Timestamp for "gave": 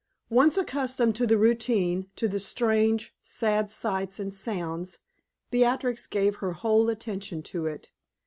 6.07-6.37